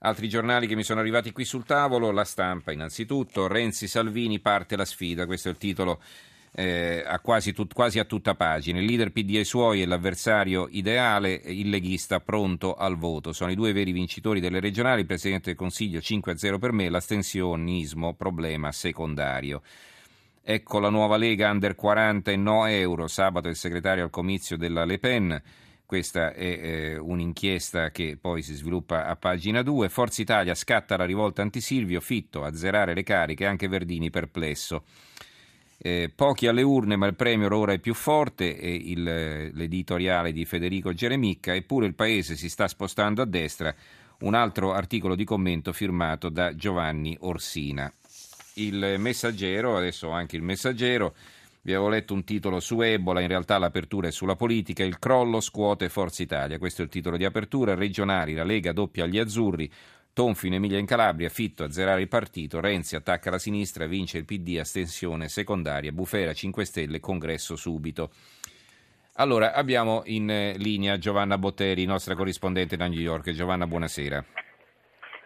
[0.00, 4.76] Altri giornali che mi sono arrivati qui sul tavolo, la stampa innanzitutto, Renzi Salvini parte
[4.76, 6.00] la sfida, questo è il titolo
[6.52, 8.78] eh, a quasi, tut, quasi, a tutta pagina.
[8.78, 13.32] Il leader PD ai suoi e l'avversario ideale, il leghista pronto al voto.
[13.32, 18.14] Sono i due veri vincitori delle regionali, il Presidente del Consiglio 5-0 per me, l'astensionismo
[18.14, 19.62] problema secondario.
[20.42, 23.08] Ecco la nuova Lega under 40 e no euro.
[23.08, 25.42] Sabato il segretario al comizio della Le Pen.
[25.88, 29.88] Questa è eh, un'inchiesta che poi si sviluppa a pagina 2.
[29.88, 34.84] Forza Italia scatta la rivolta anti-Silvio, Fitto a zerare le cariche, anche Verdini perplesso.
[35.78, 40.44] Eh, pochi alle urne, ma il premio ora è più forte, è il, l'editoriale di
[40.44, 43.74] Federico Geremicca, eppure il paese si sta spostando a destra.
[44.18, 47.90] Un altro articolo di commento firmato da Giovanni Orsina
[48.58, 51.14] il messaggero, adesso anche il messaggero,
[51.62, 55.40] vi avevo letto un titolo su Ebola, in realtà l'apertura è sulla politica, il crollo
[55.40, 59.70] scuote Forza Italia, questo è il titolo di apertura, regionali, la Lega doppia agli azzurri,
[60.12, 64.18] Tonfi in Emilia in Calabria, Fitto a zerare il partito, Renzi attacca la sinistra, vince
[64.18, 68.10] il PD, astensione secondaria, Bufera 5 Stelle, congresso subito.
[69.14, 73.30] Allora, abbiamo in eh, linea Giovanna Botteri, nostra corrispondente da New York.
[73.30, 74.24] Giovanna, buonasera.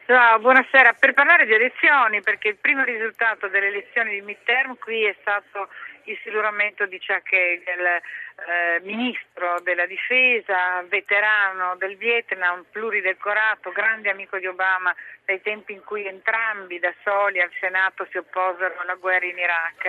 [0.06, 0.94] Ciao, buonasera.
[0.98, 5.68] Per parlare di elezioni, perché il primo risultato delle elezioni di midterm qui è stato
[6.04, 14.38] il silluramento di Chuck Hagel, eh, ministro della difesa, veterano del Vietnam, pluridecorato, grande amico
[14.38, 14.94] di Obama
[15.24, 19.86] dai tempi in cui entrambi da soli al Senato si opposero alla guerra in Iraq.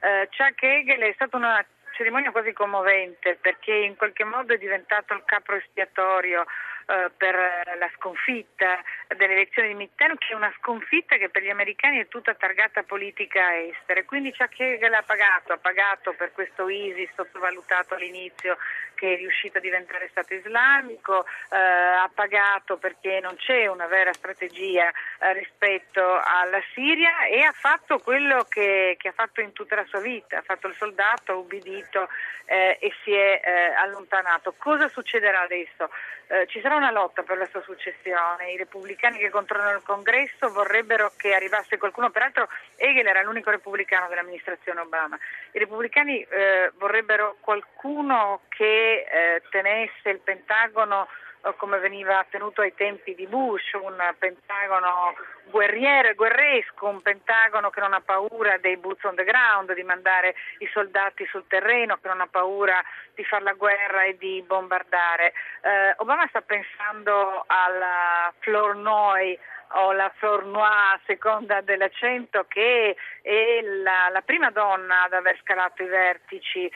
[0.00, 5.12] Eh, Chuck Hagel è stata una cerimonia quasi commovente perché in qualche modo è diventato
[5.12, 6.46] il capo espiatorio
[6.90, 7.34] eh, per
[7.78, 8.82] la sconfitta
[9.16, 12.82] delle elezioni di midterm, che è una sconfitta che per gli americani è tutta targata
[12.82, 14.02] politica estera.
[14.04, 18.56] Quindi Chuck Hagel ha pagato, ha pagato per questo ISIS sottovalutato all'inizio
[19.00, 24.12] che è riuscito a diventare Stato islamico, eh, ha pagato perché non c'è una vera
[24.12, 29.76] strategia eh, rispetto alla Siria e ha fatto quello che, che, ha fatto in tutta
[29.76, 32.08] la sua vita, ha fatto il soldato, ha ubbidito
[32.44, 33.40] eh, e si è
[33.78, 34.54] allontanato.
[34.58, 35.90] Cosa succederà adesso?
[36.46, 38.52] Ci sarà una lotta per la sua successione.
[38.52, 44.08] I repubblicani che controllano il congresso vorrebbero che arrivasse qualcuno, peraltro Hegel era l'unico repubblicano
[44.08, 45.18] dell'amministrazione Obama.
[45.52, 51.06] I repubblicani eh, vorrebbero qualcuno che eh, tenesse il Pentagono
[51.56, 55.14] come veniva tenuto ai tempi di Bush, un Pentagono
[55.44, 60.34] guerriero, guerresco, un Pentagono che non ha paura dei boots on the ground, di mandare
[60.58, 62.82] i soldati sul terreno, che non ha paura
[63.14, 65.32] di fare la guerra e di bombardare.
[65.62, 69.38] Eh, Obama sta pensando alla Flournoy
[69.72, 75.86] o la Flournoy seconda dell'accento che è la, la, prima donna ad aver scalato i
[75.86, 76.72] vertici eh,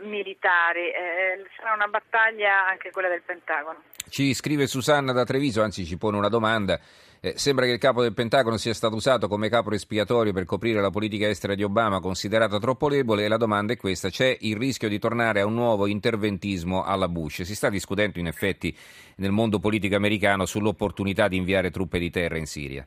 [0.00, 0.90] militari.
[0.90, 3.82] Eh, sarà una battaglia anche quella del Pentagono.
[4.08, 6.78] Ci scrive Susanna da Treviso, anzi ci pone una domanda.
[7.24, 10.82] Eh, sembra che il capo del Pentagono sia stato usato come capo espiatorio per coprire
[10.82, 14.58] la politica estera di Obama, considerata troppo debole, e la domanda è questa: c'è il
[14.58, 17.40] rischio di tornare a un nuovo interventismo alla Bush?
[17.40, 18.76] Si sta discutendo in effetti
[19.16, 22.86] nel mondo politico americano sull'opportunità di inviare truppe di terra in Siria.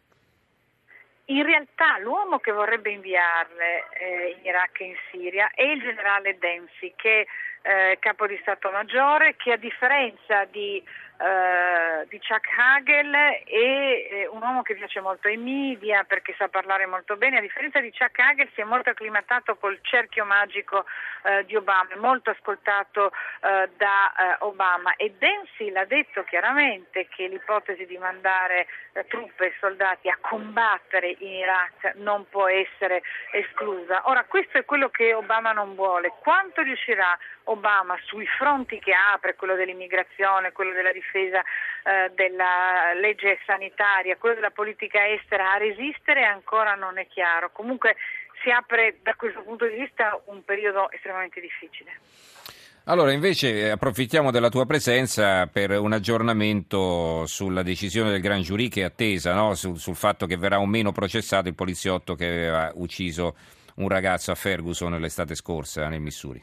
[1.30, 6.38] In realtà l'uomo che vorrebbe inviarle eh, in Iraq e in Siria è il generale
[6.38, 7.26] Dempsey, che
[7.64, 10.82] è eh, capo di Stato Maggiore, che a differenza di
[11.18, 16.86] di Chuck Hagel è eh, un uomo che piace molto ai media perché sa parlare
[16.86, 20.86] molto bene, a differenza di Chuck Hagel si è molto acclimatato col cerchio magico
[21.24, 24.96] uh, di Obama, molto ascoltato uh, da Obama.
[24.96, 28.68] E Dempsey l'ha detto chiaramente che l'ipotesi di mandare
[29.08, 33.02] truppe e soldati a combattere in Iraq non può essere
[33.32, 34.04] esclusa.
[34.06, 39.36] Ora questo è quello che Obama non vuole, quanto riuscirà Obama sui fronti che apre,
[39.36, 46.24] quello dell'immigrazione, quello della difesa eh, della legge sanitaria, quello della politica estera, a resistere
[46.24, 47.52] ancora non è chiaro.
[47.52, 47.96] Comunque
[48.44, 51.92] si apre da questo punto di vista un periodo estremamente difficile.
[52.90, 58.70] Allora, invece eh, approfittiamo della tua presenza per un aggiornamento sulla decisione del Gran Giurì
[58.70, 59.56] che è attesa, no?
[59.56, 63.36] sul, sul fatto che verrà o meno processato il poliziotto che aveva ucciso
[63.76, 66.42] un ragazzo a Ferguson l'estate scorsa nel Missouri.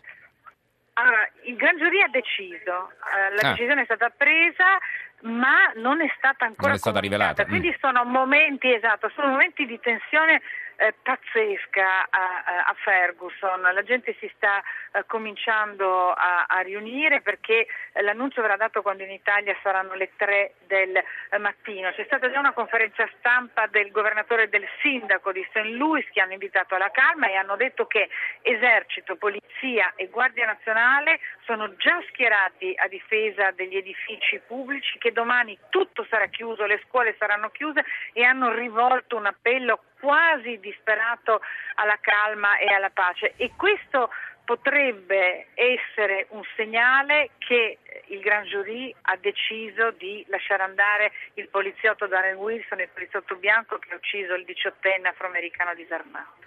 [1.55, 3.53] Il Gran Giurì ha deciso, eh, la ah.
[3.53, 4.77] decisione è stata presa,
[5.23, 7.47] ma non è stata ancora non è stata rivelata.
[7.47, 7.79] Quindi mm.
[7.79, 10.43] sono momenti, esatto, sono momenti di tensione
[10.77, 13.61] eh, pazzesca a, a, Ferguson.
[13.61, 14.63] La gente si sta
[14.93, 17.67] eh, cominciando a, a, riunire perché
[18.01, 21.91] l'annuncio verrà dato quando in Italia saranno le tre del eh, mattino.
[21.93, 25.65] C'è stata già una conferenza stampa del governatore e del sindaco di St.
[25.65, 28.09] Louis che hanno invitato alla calma e hanno detto che
[28.43, 35.59] esercito, polizia e guardia nazionale sono già schierati a difesa degli edifici pubblici, che domani
[35.69, 41.41] tutto sarà chiuso, le scuole saranno chiuse e hanno rivolto un appello quasi disperato
[41.77, 44.11] alla calma e alla pace e questo
[44.45, 47.79] potrebbe essere un segnale che
[48.09, 53.79] il Gran Jury ha deciso di lasciare andare il poliziotto Darren Wilson, il poliziotto bianco
[53.79, 56.43] che ha ucciso il diciottenne afroamericano disarmato.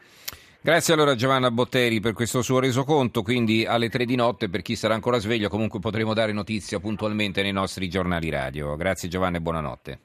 [0.61, 4.75] Grazie allora Giovanna Botteri per questo suo resoconto, quindi alle tre di notte per chi
[4.75, 8.75] sarà ancora sveglio comunque potremo dare notizia puntualmente nei nostri giornali radio.
[8.75, 9.99] Grazie Giovanna e buonanotte.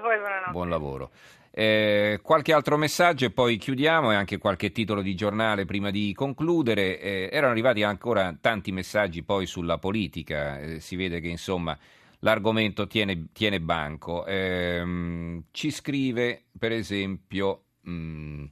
[0.00, 0.50] Voi buonanotte.
[0.50, 1.10] Buon lavoro.
[1.50, 6.12] Eh, qualche altro messaggio e poi chiudiamo e anche qualche titolo di giornale prima di
[6.14, 7.00] concludere.
[7.00, 11.76] Eh, erano arrivati ancora tanti messaggi poi sulla politica, eh, si vede che insomma
[12.20, 14.24] l'argomento tiene, tiene banco.
[14.26, 18.44] Ehm, ci scrive per esempio mh, mm,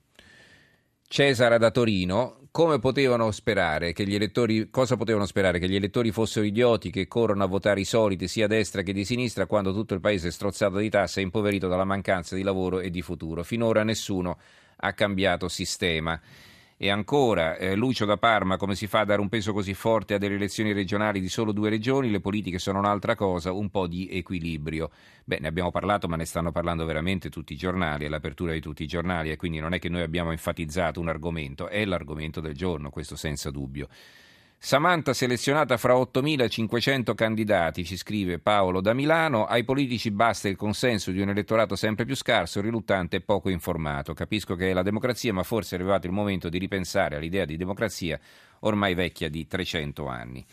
[1.07, 5.59] Cesara da Torino come potevano sperare che gli elettori, cosa potevano sperare?
[5.59, 8.95] Che gli elettori fossero idioti che corrono a votare i soliti sia a destra che
[8.95, 12.43] di sinistra quando tutto il paese è strozzato di tasse e impoverito dalla mancanza di
[12.43, 13.43] lavoro e di futuro.
[13.43, 14.39] Finora nessuno
[14.75, 16.19] ha cambiato sistema.
[16.79, 20.13] E ancora, eh, Lucio da Parma, come si fa a dare un peso così forte
[20.13, 22.11] a delle elezioni regionali di solo due regioni?
[22.11, 24.91] Le politiche sono un'altra cosa, un po' di equilibrio.
[25.25, 28.61] Beh, ne abbiamo parlato, ma ne stanno parlando veramente tutti i giornali, è l'apertura di
[28.61, 32.43] tutti i giornali, e quindi non è che noi abbiamo enfatizzato un argomento, è l'argomento
[32.43, 33.89] del giorno, questo senza dubbio.
[34.67, 41.13] Samantha selezionata fra 8.500 candidati, ci scrive Paolo da Milano, ai politici basta il consenso
[41.13, 44.13] di un elettorato sempre più scarso, riluttante e poco informato.
[44.13, 47.57] Capisco che è la democrazia, ma forse è arrivato il momento di ripensare all'idea di
[47.57, 48.19] democrazia
[48.63, 50.45] ormai vecchia di 300 anni.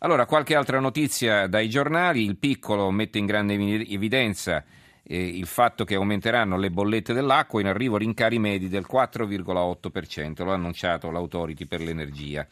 [0.00, 2.26] Allora, qualche altra notizia dai giornali.
[2.26, 4.62] Il piccolo mette in grande evidenza
[5.02, 10.50] eh, il fatto che aumenteranno le bollette dell'acqua, in arrivo rincari medi del 4,8%, lo
[10.50, 12.46] ha annunciato l'Autority per l'energia.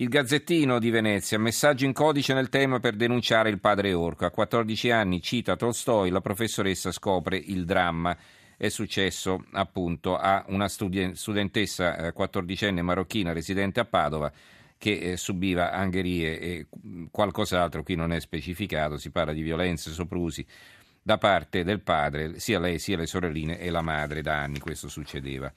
[0.00, 4.26] Il Gazzettino di Venezia, messaggio in codice nel tema per denunciare il padre Orco.
[4.26, 8.16] A 14 anni, cita Tolstoi, la professoressa scopre il dramma.
[8.56, 14.30] È successo appunto a una studentessa eh, quattordicenne marocchina residente a Padova
[14.78, 16.66] che eh, subiva angherie e
[17.10, 20.46] qualcos'altro, qui non è specificato, si parla di violenze, soprusi
[21.02, 24.88] da parte del padre, sia lei sia le sorelline e la madre da anni questo
[24.88, 25.52] succedeva.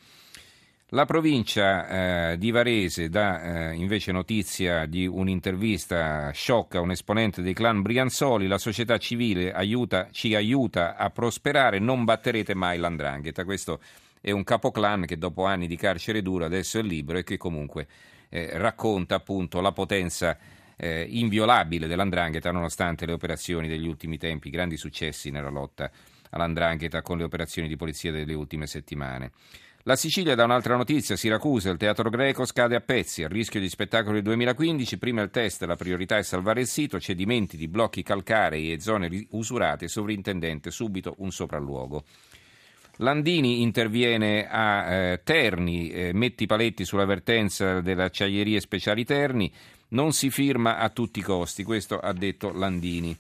[0.94, 7.42] La provincia eh, di Varese dà eh, invece notizia di un'intervista sciocca a un esponente
[7.42, 13.46] dei clan Brianzoli, la società civile aiuta, ci aiuta a prosperare, non batterete mai l'andrangheta.
[13.46, 13.80] Questo
[14.20, 17.88] è un capoclan che dopo anni di carcere duro adesso è libero e che comunque
[18.28, 20.38] eh, racconta appunto la potenza
[20.76, 25.90] eh, inviolabile dell'andrangheta nonostante le operazioni degli ultimi tempi, grandi successi nella lotta
[26.32, 29.32] all'andrangheta con le operazioni di polizia delle ultime settimane.
[29.86, 33.68] La Sicilia da un'altra notizia, Siracusa, il teatro greco scade a pezzi, a rischio di
[33.68, 38.04] spettacolo del 2015, prima il test, la priorità è salvare il sito, cedimenti di blocchi
[38.04, 42.04] calcarei e zone usurate, sovrintendente subito un sopralluogo.
[42.98, 49.52] Landini interviene a eh, Terni, eh, metti i paletti sull'avvertenza dell'acciaierie speciali Terni,
[49.90, 53.18] non si firma a tutti i costi, questo ha detto Landini.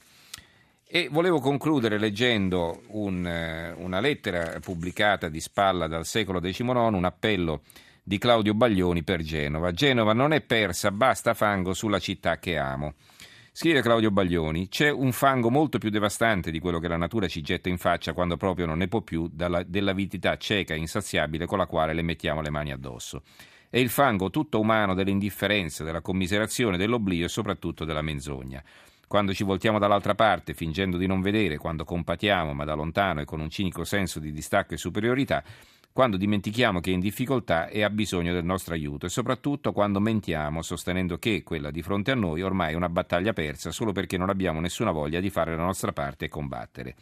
[0.94, 7.06] E volevo concludere leggendo un, eh, una lettera pubblicata di spalla dal secolo XIX, un
[7.06, 7.62] appello
[8.04, 9.72] di Claudio Baglioni per Genova.
[9.72, 12.96] Genova non è persa, basta fango sulla città che amo.
[13.54, 17.40] Scrive Claudio Baglioni, c'è un fango molto più devastante di quello che la natura ci
[17.40, 21.57] getta in faccia quando proprio non ne può più dalla, dell'avidità cieca e insaziabile con
[21.57, 23.21] la quale le mettiamo le mani addosso.
[23.69, 28.62] È il fango tutto umano dell'indifferenza, della commiserazione, dell'oblio e soprattutto della menzogna.
[29.11, 33.25] Quando ci voltiamo dall'altra parte, fingendo di non vedere, quando compatiamo ma da lontano e
[33.25, 35.44] con un cinico senso di distacco e superiorità,
[35.91, 39.99] quando dimentichiamo che è in difficoltà e ha bisogno del nostro aiuto e soprattutto quando
[39.99, 44.18] mentiamo sostenendo che quella di fronte a noi ormai è una battaglia persa solo perché
[44.18, 46.95] non abbiamo nessuna voglia di fare la nostra parte e combattere.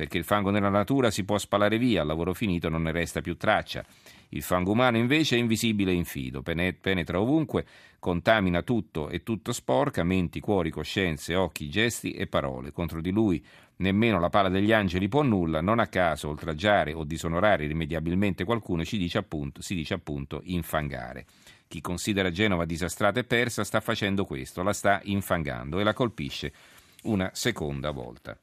[0.00, 3.20] Perché il fango nella natura si può spalare via, al lavoro finito non ne resta
[3.20, 3.84] più traccia.
[4.30, 7.66] Il fango umano invece è invisibile e infido, penetra ovunque,
[7.98, 12.72] contamina tutto e tutto sporca, menti, cuori, coscienze, occhi, gesti e parole.
[12.72, 13.44] Contro di lui
[13.76, 18.86] nemmeno la pala degli angeli può nulla, non a caso oltraggiare o disonorare irrimediabilmente qualcuno
[18.86, 21.26] ci dice appunto, si dice appunto infangare.
[21.68, 26.54] Chi considera Genova disastrata e persa sta facendo questo, la sta infangando e la colpisce
[27.02, 28.34] una seconda volta.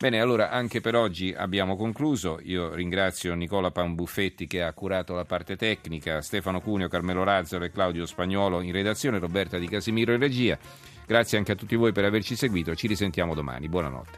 [0.00, 2.38] Bene, allora anche per oggi abbiamo concluso.
[2.44, 7.72] Io ringrazio Nicola Pambuffetti che ha curato la parte tecnica, Stefano Cuneo, Carmelo Razzaro e
[7.72, 10.56] Claudio Spagnuolo in redazione, Roberta Di Casimiro in regia.
[11.04, 13.68] Grazie anche a tutti voi per averci seguito, ci risentiamo domani.
[13.68, 14.16] Buonanotte.